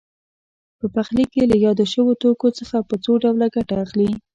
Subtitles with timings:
[0.79, 4.09] په پخلي کې له یادو شویو توکو څخه په څو ډوله ګټه اخلي.